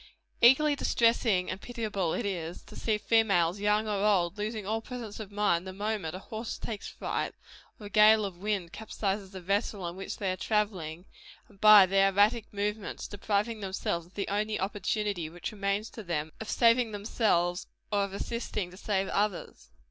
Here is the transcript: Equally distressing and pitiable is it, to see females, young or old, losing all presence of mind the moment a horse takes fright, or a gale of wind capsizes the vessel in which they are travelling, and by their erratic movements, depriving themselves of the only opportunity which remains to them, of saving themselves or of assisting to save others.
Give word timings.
Equally 0.41 0.75
distressing 0.75 1.47
and 1.51 1.61
pitiable 1.61 2.15
is 2.15 2.25
it, 2.25 2.65
to 2.65 2.75
see 2.75 2.97
females, 2.97 3.59
young 3.59 3.87
or 3.87 4.03
old, 4.03 4.35
losing 4.35 4.65
all 4.65 4.81
presence 4.81 5.19
of 5.19 5.31
mind 5.31 5.67
the 5.67 5.73
moment 5.73 6.15
a 6.15 6.25
horse 6.33 6.57
takes 6.57 6.87
fright, 6.87 7.35
or 7.79 7.85
a 7.85 7.89
gale 7.91 8.25
of 8.25 8.39
wind 8.39 8.73
capsizes 8.73 9.29
the 9.29 9.39
vessel 9.41 9.87
in 9.87 9.95
which 9.95 10.17
they 10.17 10.31
are 10.31 10.35
travelling, 10.37 11.05
and 11.47 11.61
by 11.61 11.85
their 11.85 12.09
erratic 12.09 12.51
movements, 12.51 13.07
depriving 13.07 13.59
themselves 13.59 14.07
of 14.07 14.15
the 14.15 14.27
only 14.27 14.59
opportunity 14.59 15.29
which 15.29 15.51
remains 15.51 15.87
to 15.91 16.01
them, 16.01 16.31
of 16.41 16.49
saving 16.49 16.93
themselves 16.93 17.67
or 17.91 18.03
of 18.05 18.11
assisting 18.11 18.71
to 18.71 18.77
save 18.77 19.07
others. 19.09 19.69